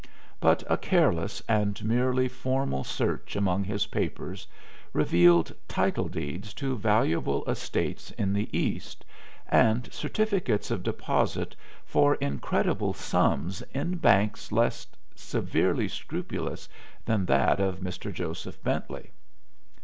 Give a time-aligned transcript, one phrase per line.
[0.39, 4.47] But a careless and merely formal search among his papers
[4.93, 9.05] revealed title deeds to valuable estates in the East
[9.47, 16.67] and certificates of deposit for incredible sums in banks less severely scrupulous
[17.05, 18.11] than that of Mr.
[18.11, 18.33] Jo.
[18.63, 19.11] Bentley.